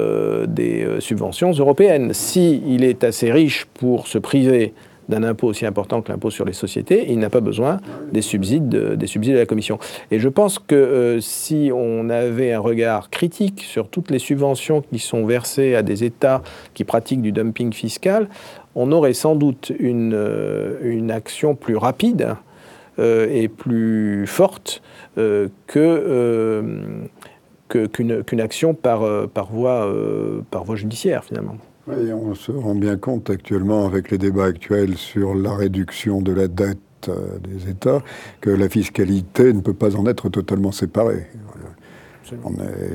subventions 1.00 1.52
européennes. 1.52 2.12
S'il 2.12 2.85
est 2.85 3.02
assez 3.02 3.33
riche 3.33 3.66
pour 3.75 4.06
se 4.06 4.18
priver 4.18 4.75
d'un 5.09 5.23
impôt 5.23 5.49
aussi 5.49 5.66
important 5.66 6.02
que 6.02 6.11
l'impôt 6.11 6.30
sur 6.30 6.45
les 6.45 6.52
sociétés, 6.52 7.06
il 7.09 7.18
n'a 7.18 7.30
pas 7.30 7.40
besoin 7.40 7.80
des 8.12 8.23
subsides 8.23 8.68
de, 8.68 8.95
des 8.95 9.06
subsides 9.06 9.35
de 9.35 9.38
la 9.38 9.47
Commission. 9.47 9.78
Et 10.11 10.18
je 10.18 10.28
pense 10.28 10.59
que 10.59 10.75
euh, 10.75 11.21
si 11.21 11.71
on 11.75 12.09
avait 12.11 12.52
un 12.52 12.61
regard 12.61 13.11
critique 13.11 13.62
sur 13.62 13.88
toutes 13.88 14.11
les 14.11 14.18
subventions 14.18 14.83
qui 14.83 14.99
sont 14.99 15.25
versées 15.25 15.75
à 15.75 15.83
des 15.83 16.04
États 16.04 16.42
qui 16.75 16.85
pratiquent 16.85 17.23
du 17.23 17.33
dumping 17.33 17.73
fiscal, 17.73 18.28
on 18.76 18.92
aurait 18.92 19.14
sans 19.14 19.35
doute 19.35 19.73
une, 19.78 20.14
euh, 20.14 21.09
action 21.09 21.56
plus 21.56 21.76
rapide 21.76 22.37
euh, 23.00 23.28
et 23.30 23.49
plus 23.49 24.26
forte 24.26 24.83
que 25.16 25.59
qu'une 27.68 28.40
action 28.40 28.75
par, 28.75 29.28
par, 29.28 29.50
voie, 29.50 29.92
par 30.50 30.62
voie 30.64 30.76
judiciaire 30.76 31.25
finalement. 31.25 31.56
On 31.88 32.35
se 32.35 32.52
rend 32.52 32.75
bien 32.75 32.97
compte 32.97 33.30
actuellement, 33.30 33.87
avec 33.87 34.11
les 34.11 34.18
débats 34.18 34.47
actuels 34.47 34.97
sur 34.97 35.35
la 35.35 35.54
réduction 35.54 36.21
de 36.21 36.33
la 36.33 36.49
dette 36.49 36.78
euh, 37.09 37.38
des 37.38 37.71
États, 37.71 38.02
que 38.40 38.50
la 38.50 38.68
fiscalité 38.68 39.52
ne 39.52 39.61
peut 39.61 39.75
pas 39.75 39.95
en 39.95 40.06
être 40.06 40.28
totalement 40.28 40.73
séparée. 40.73 41.26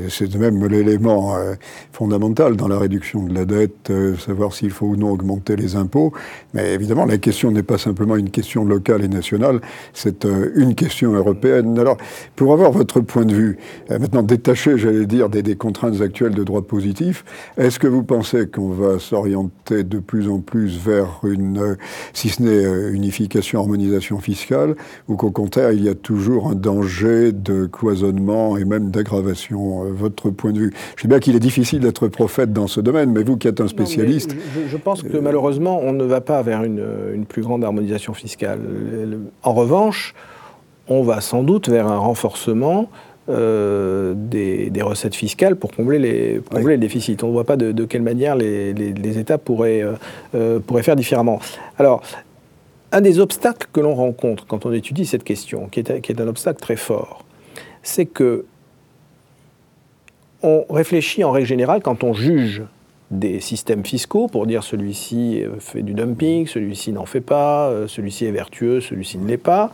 C'est 0.09 0.35
même 0.35 0.65
l'élément 0.67 1.35
euh, 1.35 1.53
fondamental 1.93 2.57
dans 2.57 2.67
la 2.67 2.77
réduction 2.77 3.23
de 3.23 3.33
la 3.33 3.45
dette, 3.45 3.89
euh, 3.89 4.17
savoir 4.17 4.53
s'il 4.53 4.71
faut 4.71 4.87
ou 4.87 4.95
non 4.97 5.11
augmenter 5.11 5.55
les 5.55 5.75
impôts. 5.75 6.11
Mais 6.53 6.73
évidemment, 6.73 7.05
la 7.05 7.17
question 7.17 7.51
n'est 7.51 7.63
pas 7.63 7.77
simplement 7.77 8.17
une 8.17 8.29
question 8.29 8.65
locale 8.65 9.03
et 9.03 9.07
nationale, 9.07 9.61
c'est 9.93 10.25
euh, 10.25 10.51
une 10.55 10.75
question 10.75 11.13
européenne. 11.13 11.79
Alors, 11.79 11.97
pour 12.35 12.51
avoir 12.51 12.71
votre 12.71 12.99
point 12.99 13.23
de 13.23 13.33
vue, 13.33 13.57
maintenant 13.89 14.23
détaché, 14.23 14.77
j'allais 14.77 15.05
dire, 15.05 15.29
des, 15.29 15.43
des, 15.43 15.55
contraintes 15.55 16.01
actuelles 16.01 16.35
de 16.35 16.43
droit 16.43 16.63
positif, 16.63 17.23
est-ce 17.57 17.79
que 17.79 17.87
vous 17.87 18.03
pensez 18.03 18.47
qu'on 18.47 18.69
va 18.69 18.99
s'orienter 18.99 19.83
de 19.83 19.99
plus 19.99 20.27
en 20.27 20.39
plus 20.39 20.77
vers 20.77 21.21
une, 21.23 21.77
si 22.13 22.29
ce 22.29 22.41
n'est 22.41 22.91
unification, 22.91 23.59
harmonisation 23.59 24.19
fiscale, 24.19 24.75
ou 25.07 25.15
qu'au 25.15 25.31
contraire, 25.31 25.71
il 25.71 25.83
y 25.83 25.89
a 25.89 25.95
toujours 25.95 26.49
un 26.49 26.55
danger 26.55 27.31
de 27.31 27.65
cloisonnement 27.67 28.57
et 28.57 28.65
même 28.65 28.91
d'aggravation 28.91 29.20
euh, 29.27 29.91
votre 29.91 30.29
point 30.29 30.51
de 30.51 30.59
vue 30.59 30.73
Je 30.95 31.03
sais 31.03 31.07
bien 31.07 31.19
qu'il 31.19 31.35
est 31.35 31.39
difficile 31.39 31.79
d'être 31.79 32.07
prophète 32.07 32.53
dans 32.53 32.67
ce 32.67 32.81
domaine, 32.81 33.11
mais 33.11 33.23
vous 33.23 33.37
qui 33.37 33.47
êtes 33.47 33.61
un 33.61 33.67
spécialiste... 33.67 34.35
je, 34.67 34.77
pense 34.77 35.03
que 35.03 35.17
malheureusement, 35.17 35.79
on 35.81 35.93
ne 35.93 36.03
va 36.03 36.21
pas 36.21 36.41
vers 36.41 36.63
une, 36.63 37.25
plus 37.27 37.41
grande 37.41 37.63
harmonisation 37.63 38.13
fiscale. 38.13 38.59
En 39.43 39.53
revanche, 39.53 40.13
on 40.87 41.03
va 41.03 41.21
sans 41.21 41.43
doute 41.43 41.69
vers 41.69 41.87
un 41.87 41.97
renforcement 41.97 42.89
euh, 43.29 44.13
des, 44.15 44.81
recettes 44.81 45.15
fiscales 45.15 45.55
pour 45.55 45.71
combler 45.71 45.99
les, 45.99 46.41
combler 46.49 46.77
déficits. 46.77 47.17
On 47.21 47.27
ne 47.27 47.31
voit 47.31 47.43
pas 47.43 47.55
de, 47.55 47.85
quelle 47.85 48.01
manière 48.01 48.35
les, 48.35 49.17
États 49.17 49.37
pourraient, 49.37 49.85
euh, 50.35 50.59
pourraient, 50.59 50.83
faire 50.83 50.95
différemment. 50.95 51.39
Alors, 51.77 52.01
un 52.91 53.01
des 53.01 53.19
obstacles 53.19 53.67
que 53.71 53.79
l'on 53.79 53.95
rencontre 53.95 54.45
quand 54.47 54.65
on 54.65 54.73
étudie 54.73 55.05
cette 55.05 55.23
question, 55.23 55.67
qui 55.67 55.81
est, 55.81 56.01
qui 56.01 56.11
est 56.11 56.19
un 56.19 56.27
obstacle 56.27 56.59
très 56.59 56.75
fort, 56.75 57.23
c'est 57.83 58.05
que 58.05 58.45
on 60.43 60.65
réfléchit 60.69 61.23
en 61.23 61.31
règle 61.31 61.47
générale 61.47 61.81
quand 61.81 62.03
on 62.03 62.13
juge 62.13 62.63
des 63.11 63.41
systèmes 63.41 63.85
fiscaux 63.85 64.27
pour 64.27 64.47
dire 64.47 64.63
celui-ci 64.63 65.43
fait 65.59 65.81
du 65.81 65.93
dumping, 65.93 66.47
celui-ci 66.47 66.93
n'en 66.93 67.05
fait 67.05 67.21
pas, 67.21 67.67
euh, 67.69 67.87
celui-ci 67.87 68.25
est 68.25 68.31
vertueux, 68.31 68.79
celui-ci 68.79 69.17
ne 69.17 69.27
l'est 69.27 69.37
pas. 69.37 69.71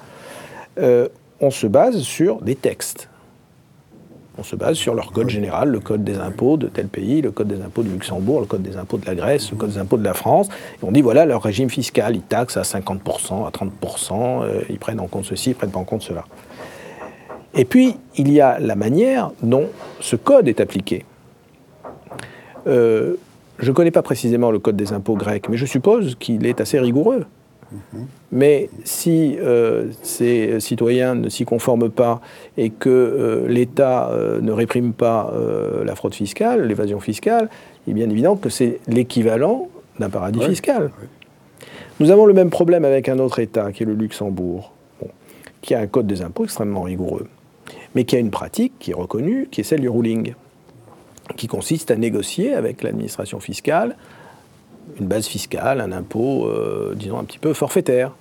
Euh, 0.80 1.08
on 1.40 1.52
se 1.52 1.68
base 1.68 2.02
sur 2.02 2.42
des 2.42 2.56
textes. 2.56 3.10
On 4.40 4.44
se 4.44 4.56
base 4.56 4.76
sur 4.76 4.94
leur 4.94 5.12
code 5.12 5.30
général, 5.30 5.70
le 5.70 5.80
code 5.80 6.04
des 6.04 6.18
impôts 6.18 6.58
de 6.58 6.68
tel 6.68 6.88
pays, 6.88 7.22
le 7.22 7.32
code 7.32 7.48
des 7.48 7.62
impôts 7.62 7.82
de 7.82 7.90
Luxembourg, 7.90 8.40
le 8.40 8.46
code 8.46 8.62
des 8.62 8.78
impôts 8.78 8.98
de 8.98 9.06
la 9.06 9.16
Grèce, 9.16 9.50
le 9.50 9.58
code 9.58 9.72
des 9.72 9.78
impôts 9.80 9.98
de 9.98 10.04
la 10.04 10.14
France. 10.14 10.50
On 10.84 10.92
dit 10.92 11.02
voilà 11.02 11.26
leur 11.26 11.42
régime 11.42 11.70
fiscal, 11.70 12.16
ils 12.16 12.22
taxent 12.22 12.58
à 12.58 12.62
50%, 12.62 13.48
à 13.48 13.50
30%, 13.50 14.44
euh, 14.44 14.62
ils 14.70 14.78
prennent 14.78 15.00
en 15.00 15.08
compte 15.08 15.26
ceci, 15.26 15.52
ils 15.52 15.56
prennent 15.56 15.72
pas 15.72 15.80
en 15.80 15.86
compte 15.86 16.04
cela. 16.04 16.26
Et 17.54 17.66
puis, 17.66 17.96
il 18.16 18.32
y 18.32 18.42
a 18.42 18.60
la 18.60 18.76
manière 18.76 19.32
dont 19.42 19.68
ce 20.00 20.16
code 20.16 20.48
est 20.48 20.60
appliqué. 20.60 21.06
Euh, 22.68 23.16
je 23.60 23.70
ne 23.70 23.76
connais 23.76 23.92
pas 23.92 24.02
précisément 24.02 24.52
le 24.52 24.60
code 24.60 24.76
des 24.76 24.94
impôts 24.94 25.16
grec, 25.16 25.50
mais 25.50 25.58
je 25.58 25.66
suppose 25.66 26.16
qu'il 26.16 26.46
est 26.46 26.62
assez 26.62 26.80
rigoureux. 26.80 27.26
Mais 28.32 28.70
si 28.86 29.36
euh, 29.40 29.90
ces 30.02 30.62
citoyens 30.62 31.16
ne 31.16 31.28
s'y 31.28 31.44
conforment 31.44 31.90
pas 31.90 32.22
et 32.56 32.70
que 32.70 32.90
euh, 32.90 33.48
l'État 33.48 34.10
ne 34.42 34.52
réprime 34.52 34.94
pas 34.94 35.34
la 35.84 35.96
fraude 35.96 36.14
fiscale, 36.14 36.68
l'évasion 36.68 37.00
fiscale, 37.00 37.50
il 37.86 37.92
est 37.92 37.94
bien 37.94 38.10
évident 38.10 38.36
que 38.36 38.50
c'est 38.50 38.80
l'équivalent 38.88 39.70
d'un 40.00 40.10
paradis 40.10 40.42
fiscal. 40.42 40.92
Nous 42.00 42.12
avons 42.12 42.28
le 42.28 42.34
même 42.34 42.52
problème 42.52 42.86
avec 42.86 43.10
un 43.10 43.18
autre 43.18 43.40
État, 43.40 43.72
qui 43.72 43.84
est 43.84 43.86
le 43.88 43.96
Luxembourg, 43.96 44.72
qui 45.62 45.74
a 45.74 45.80
un 45.80 45.88
code 45.88 46.06
des 46.06 46.22
impôts 46.22 46.44
extrêmement 46.44 46.84
rigoureux 46.84 47.28
mais 47.96 48.04
qui 48.04 48.16
a 48.16 48.20
une 48.20 48.32
pratique 48.32 48.74
qui 48.80 48.92
est 48.92 48.96
reconnue, 48.96 49.48
qui 49.52 49.62
est 49.62 49.64
celle 49.64 49.82
du 49.82 49.90
ruling, 49.90 50.34
qui 51.36 51.48
consiste 51.48 51.92
à 51.92 51.96
négocier 51.96 52.54
avec 52.54 52.84
l'administration 52.84 53.40
fiscale 53.40 53.96
une 55.00 55.08
base 55.08 55.28
fiscale, 55.28 55.82
un 55.82 55.92
impôt, 55.92 56.48
euh, 56.48 56.94
disons, 56.96 57.20
un 57.20 57.24
petit 57.24 57.40
peu 57.40 57.54
forfaitaire. 57.54 58.14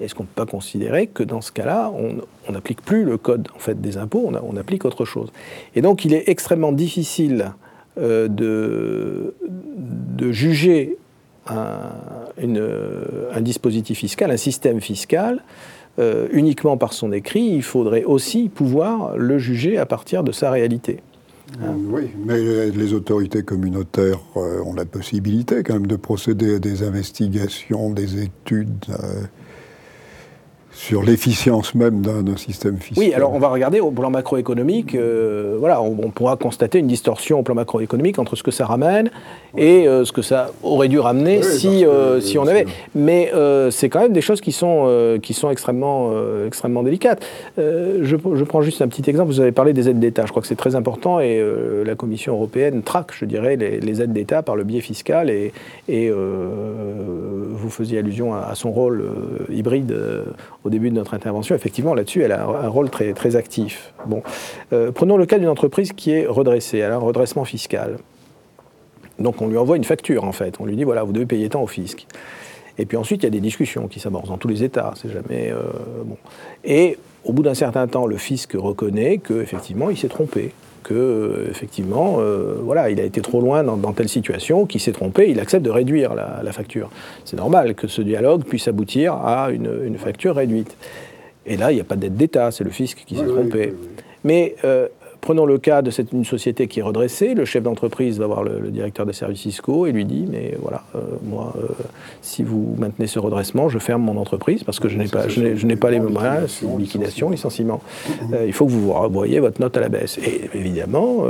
Est-ce 0.00 0.14
qu'on 0.14 0.22
ne 0.22 0.28
peut 0.28 0.44
pas 0.44 0.50
considérer 0.50 1.06
que 1.06 1.22
dans 1.22 1.40
ce 1.40 1.52
cas-là, 1.52 1.92
on 1.92 2.52
n'applique 2.52 2.82
plus 2.82 3.04
le 3.04 3.18
code 3.18 3.48
en 3.54 3.58
fait, 3.58 3.80
des 3.80 3.98
impôts, 3.98 4.32
on, 4.42 4.56
applique 4.56 4.86
autre 4.86 5.04
chose? 5.04 5.30
Et 5.74 5.82
donc 5.82 6.06
il 6.06 6.14
est 6.14 6.28
extrêmement 6.28 6.72
difficile 6.72 7.52
euh, 7.98 8.26
de, 8.28 9.34
juger 10.32 10.96
un, 11.46 11.90
un, 12.38 13.40
dispositif 13.42 13.98
fiscal, 13.98 14.30
un 14.30 14.38
système 14.38 14.80
fiscal, 14.80 15.42
euh, 16.00 16.28
uniquement 16.32 16.76
par 16.76 16.92
son 16.92 17.12
écrit, 17.12 17.44
il 17.44 17.62
faudrait 17.62 18.04
aussi 18.04 18.48
pouvoir 18.48 19.16
le 19.16 19.38
juger 19.38 19.76
à 19.76 19.86
partir 19.86 20.24
de 20.24 20.32
sa 20.32 20.50
réalité. 20.50 21.00
Hein 21.60 21.74
oui, 21.90 22.10
mais 22.24 22.70
les 22.70 22.94
autorités 22.94 23.42
communautaires 23.42 24.20
euh, 24.36 24.62
ont 24.62 24.74
la 24.74 24.84
possibilité 24.84 25.62
quand 25.62 25.74
même 25.74 25.86
de 25.86 25.96
procéder 25.96 26.56
à 26.56 26.58
des 26.58 26.82
investigations, 26.82 27.90
des 27.90 28.22
études. 28.22 28.86
Euh, 28.90 29.22
sur 30.72 31.02
l'efficience 31.02 31.74
même 31.74 32.00
d'un 32.00 32.36
système 32.36 32.78
fiscal. 32.78 33.04
Oui, 33.04 33.12
alors 33.12 33.32
on 33.32 33.38
va 33.38 33.48
regarder 33.48 33.80
au 33.80 33.90
plan 33.90 34.10
macroéconomique, 34.10 34.94
euh, 34.94 35.56
voilà, 35.58 35.82
on, 35.82 36.10
pourra 36.10 36.36
constater 36.36 36.78
une 36.78 36.86
distorsion 36.86 37.40
au 37.40 37.42
plan 37.42 37.54
macroéconomique 37.54 38.18
entre 38.18 38.36
ce 38.36 38.42
que 38.42 38.50
ça 38.50 38.66
ramène 38.66 39.10
et 39.56 39.88
euh, 39.88 40.04
ce 40.04 40.12
que 40.12 40.22
ça 40.22 40.52
aurait 40.62 40.88
dû 40.88 41.00
ramener 41.00 41.42
si, 41.42 41.84
euh, 41.84 42.20
si 42.20 42.38
on 42.38 42.46
avait. 42.46 42.66
Mais 42.94 43.32
c'est 43.70 43.88
quand 43.88 44.00
même 44.00 44.12
des 44.12 44.20
choses 44.20 44.40
qui 44.40 44.52
sont, 44.52 45.18
qui 45.22 45.34
sont 45.34 45.50
extrêmement, 45.50 46.12
extrêmement 46.46 46.82
délicates. 46.82 47.22
Je, 47.56 48.02
je, 48.02 48.44
prends 48.44 48.62
juste 48.62 48.82
un 48.82 48.88
petit 48.88 49.08
exemple, 49.08 49.30
vous 49.30 49.40
avez 49.40 49.52
parlé 49.52 49.72
des 49.72 49.88
aides 49.88 50.00
d'État, 50.00 50.24
je 50.24 50.30
crois 50.30 50.42
que 50.42 50.48
c'est 50.48 50.56
très 50.56 50.76
important 50.76 51.20
et 51.20 51.42
la 51.84 51.94
Commission 51.94 52.34
européenne 52.34 52.82
traque, 52.82 53.12
je 53.12 53.24
dirais, 53.24 53.56
les, 53.56 54.02
aides 54.02 54.12
d'État 54.12 54.42
par 54.42 54.56
le 54.56 54.64
biais 54.64 54.80
fiscal 54.80 55.30
et, 55.30 55.52
et 55.88 56.10
vous 56.10 57.70
faisiez 57.70 57.98
allusion 57.98 58.34
à, 58.34 58.40
à 58.50 58.54
son 58.54 58.70
rôle 58.70 59.04
hybride 59.50 59.94
au 60.64 60.70
début 60.70 60.90
de 60.90 60.94
notre 60.94 61.14
intervention, 61.14 61.54
effectivement, 61.54 61.94
là-dessus, 61.94 62.22
elle 62.22 62.32
a 62.32 62.44
un 62.44 62.68
rôle 62.68 62.90
très, 62.90 63.12
très 63.12 63.36
actif. 63.36 63.92
Bon. 64.06 64.22
Euh, 64.72 64.92
prenons 64.92 65.16
le 65.16 65.26
cas 65.26 65.38
d'une 65.38 65.48
entreprise 65.48 65.92
qui 65.92 66.10
est 66.10 66.26
redressée, 66.26 66.78
elle 66.78 66.92
a 66.92 66.96
un 66.96 66.98
redressement 66.98 67.44
fiscal. 67.44 67.98
Donc 69.18 69.40
on 69.42 69.48
lui 69.48 69.56
envoie 69.56 69.76
une 69.76 69.84
facture, 69.84 70.24
en 70.24 70.32
fait. 70.32 70.56
On 70.60 70.66
lui 70.66 70.76
dit, 70.76 70.84
voilà, 70.84 71.02
vous 71.02 71.12
devez 71.12 71.26
payer 71.26 71.48
tant 71.48 71.62
au 71.62 71.66
fisc. 71.66 72.06
Et 72.78 72.86
puis 72.86 72.96
ensuite, 72.96 73.22
il 73.22 73.24
y 73.24 73.26
a 73.26 73.30
des 73.30 73.40
discussions 73.40 73.88
qui 73.88 74.00
s'amorcent 74.00 74.28
dans 74.28 74.38
tous 74.38 74.48
les 74.48 74.62
États. 74.62 74.92
C'est 74.96 75.10
jamais... 75.10 75.50
Euh, 75.50 75.62
bon. 76.04 76.16
Et 76.64 76.98
au 77.24 77.32
bout 77.32 77.42
d'un 77.42 77.54
certain 77.54 77.86
temps, 77.86 78.06
le 78.06 78.16
fisc 78.16 78.52
reconnaît 78.54 79.18
qu'effectivement, 79.18 79.90
il 79.90 79.98
s'est 79.98 80.08
trompé 80.08 80.52
que 80.82 81.46
effectivement, 81.50 82.16
euh, 82.18 82.56
voilà, 82.62 82.90
il 82.90 83.00
a 83.00 83.04
été 83.04 83.20
trop 83.20 83.40
loin 83.40 83.62
dans, 83.62 83.92
telle 83.92 84.08
situation, 84.08 84.66
qu'il 84.66 84.80
s'est 84.80 84.92
trompé, 84.92 85.30
il 85.30 85.40
accepte 85.40 85.64
de 85.64 85.70
réduire 85.70 86.14
la, 86.14 86.52
facture. 86.52 86.90
C'est 87.24 87.36
normal 87.36 87.74
que 87.74 87.86
ce 87.86 88.02
dialogue 88.02 88.44
puisse 88.44 88.66
aboutir 88.68 89.14
à 89.14 89.50
une, 89.50 89.96
facture 89.98 90.36
réduite. 90.36 90.76
Et 91.46 91.56
là, 91.56 91.72
il 91.72 91.76
n'y 91.76 91.80
a 91.80 91.84
pas 91.84 91.96
d'aide 91.96 92.16
d'État, 92.16 92.50
c'est 92.50 92.64
le 92.64 92.70
fisc 92.70 93.04
qui 93.06 93.16
s'est 93.16 93.26
trompé. 93.26 93.74
Mais 94.24 94.56
euh, 94.64 94.88
Prenons 95.20 95.44
le 95.44 95.58
cas 95.58 95.82
de 95.82 95.90
cette, 95.90 96.12
une 96.12 96.24
société 96.24 96.66
qui 96.66 96.80
est 96.80 96.82
redressée. 96.82 97.34
Le 97.34 97.44
chef 97.44 97.62
d'entreprise 97.62 98.18
va 98.18 98.26
voir 98.26 98.42
le, 98.42 98.70
directeur 98.70 99.04
des 99.04 99.12
services 99.12 99.42
fiscaux 99.42 99.86
et 99.86 99.92
lui 99.92 100.04
dit 100.04 100.26
Mais 100.30 100.54
voilà, 100.60 100.82
euh, 100.94 101.00
moi, 101.22 101.52
euh, 101.58 101.66
si 102.22 102.42
vous 102.42 102.74
maintenez 102.78 103.06
ce 103.06 103.18
redressement, 103.18 103.68
je 103.68 103.78
ferme 103.78 104.02
mon 104.02 104.16
entreprise 104.16 104.64
parce 104.64 104.80
que 104.80 104.88
je 104.88 104.96
n'ai 104.96 105.08
pas, 105.08 105.28
je 105.28 105.66
n'ai 105.66 105.76
pas 105.76 105.90
les 105.90 106.00
moyens, 106.00 106.62
liquidation, 106.78 107.30
licenciement. 107.30 107.82
Euh, 108.32 108.44
il 108.46 108.52
faut 108.52 108.66
que 108.66 108.70
vous 108.70 108.92
revoyez 108.92 109.40
votre 109.40 109.60
note 109.60 109.76
à 109.76 109.80
la 109.80 109.88
baisse. 109.88 110.18
Et 110.18 110.50
évidemment, 110.54 111.24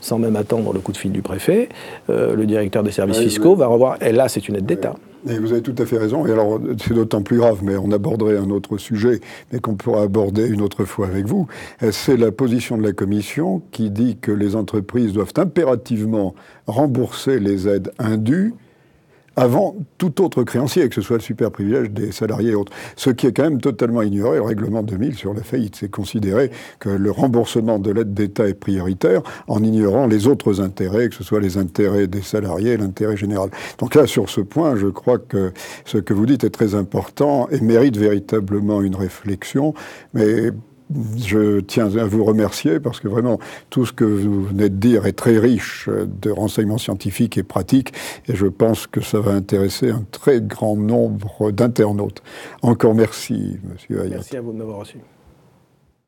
sans 0.00 0.18
même 0.18 0.36
attendre 0.36 0.72
le 0.72 0.80
coup 0.80 0.92
de 0.92 0.96
fil 0.96 1.12
du 1.12 1.22
préfet, 1.22 1.68
le 2.08 2.44
directeur 2.44 2.82
des 2.82 2.92
services 2.92 3.18
fiscaux 3.18 3.56
va 3.56 3.66
revoir. 3.66 4.02
Et 4.02 4.12
là, 4.12 4.28
c'est 4.28 4.48
une 4.48 4.56
aide 4.56 4.66
d'État. 4.66 4.94
Et 5.28 5.38
vous 5.38 5.52
avez 5.52 5.62
tout 5.62 5.74
à 5.78 5.86
fait 5.86 5.98
raison. 5.98 6.26
Et 6.26 6.32
alors, 6.32 6.60
c'est 6.78 6.94
d'autant 6.94 7.22
plus 7.22 7.38
grave, 7.38 7.60
mais 7.62 7.76
on 7.76 7.90
aborderait 7.90 8.36
un 8.36 8.50
autre 8.50 8.78
sujet, 8.78 9.20
mais 9.52 9.58
qu'on 9.58 9.74
pourra 9.74 10.02
aborder 10.02 10.46
une 10.46 10.60
autre 10.62 10.84
fois 10.84 11.06
avec 11.06 11.26
vous. 11.26 11.46
C'est 11.90 12.16
la 12.16 12.30
position 12.30 12.78
de 12.78 12.82
la 12.82 12.92
Commission 12.92 13.62
qui 13.72 13.90
dit 13.90 14.18
que 14.20 14.30
les 14.30 14.54
entreprises 14.54 15.12
doivent 15.12 15.32
impérativement 15.36 16.34
rembourser 16.66 17.40
les 17.40 17.68
aides 17.68 17.90
indues 17.98 18.54
avant 19.36 19.76
tout 19.98 20.22
autre 20.22 20.42
créancier, 20.42 20.88
que 20.88 20.94
ce 20.94 21.02
soit 21.02 21.16
le 21.16 21.22
super 21.22 21.50
privilège 21.50 21.90
des 21.90 22.10
salariés 22.10 22.50
et 22.50 22.54
autres. 22.54 22.72
Ce 22.96 23.10
qui 23.10 23.26
est 23.26 23.32
quand 23.32 23.44
même 23.44 23.60
totalement 23.60 24.02
ignoré, 24.02 24.38
le 24.38 24.42
règlement 24.42 24.82
2000 24.82 25.14
sur 25.14 25.34
la 25.34 25.42
faillite, 25.42 25.76
c'est 25.76 25.90
considérer 25.90 26.50
que 26.80 26.88
le 26.88 27.10
remboursement 27.10 27.78
de 27.78 27.90
l'aide 27.90 28.14
d'État 28.14 28.48
est 28.48 28.54
prioritaire 28.54 29.22
en 29.46 29.62
ignorant 29.62 30.06
les 30.06 30.26
autres 30.26 30.60
intérêts, 30.60 31.08
que 31.08 31.14
ce 31.14 31.24
soit 31.24 31.40
les 31.40 31.58
intérêts 31.58 32.06
des 32.06 32.22
salariés 32.22 32.76
l'intérêt 32.76 33.16
général. 33.16 33.50
Donc 33.78 33.94
là, 33.94 34.06
sur 34.06 34.28
ce 34.28 34.40
point, 34.40 34.76
je 34.76 34.86
crois 34.86 35.18
que 35.18 35.52
ce 35.84 35.98
que 35.98 36.14
vous 36.14 36.26
dites 36.26 36.44
est 36.44 36.50
très 36.50 36.74
important 36.74 37.48
et 37.50 37.60
mérite 37.60 37.96
véritablement 37.96 38.82
une 38.82 38.96
réflexion, 38.96 39.74
mais 40.14 40.50
je 41.16 41.60
tiens 41.60 41.96
à 41.96 42.04
vous 42.04 42.24
remercier 42.24 42.80
parce 42.80 43.00
que 43.00 43.08
vraiment 43.08 43.38
tout 43.70 43.86
ce 43.86 43.92
que 43.92 44.04
vous 44.04 44.44
venez 44.44 44.68
de 44.68 44.76
dire 44.76 45.06
est 45.06 45.12
très 45.12 45.38
riche 45.38 45.88
de 45.88 46.30
renseignements 46.30 46.78
scientifiques 46.78 47.38
et 47.38 47.42
pratiques 47.42 47.92
et 48.28 48.36
je 48.36 48.46
pense 48.46 48.86
que 48.86 49.00
ça 49.00 49.20
va 49.20 49.32
intéresser 49.32 49.90
un 49.90 50.04
très 50.10 50.40
grand 50.40 50.76
nombre 50.76 51.50
d'internautes. 51.50 52.22
Encore 52.62 52.94
merci, 52.94 53.58
Monsieur 53.64 54.02
Hayat. 54.02 54.16
Merci 54.16 54.36
à 54.36 54.40
vous 54.40 54.52
de 54.52 54.58
m'avoir 54.58 54.78
reçu. 54.78 54.98